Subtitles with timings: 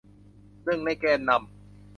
[0.63, 1.51] หนึ่งในแกนนำ